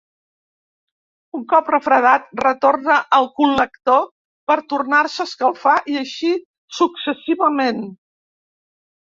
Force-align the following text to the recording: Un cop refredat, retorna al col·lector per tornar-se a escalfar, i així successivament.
Un 1.39 1.41
cop 1.51 1.67
refredat, 1.71 2.25
retorna 2.41 2.95
al 3.17 3.29
col·lector 3.41 4.01
per 4.53 4.57
tornar-se 4.75 5.23
a 5.25 5.27
escalfar, 5.31 5.75
i 5.95 6.01
així 6.01 6.33
successivament. 6.81 7.87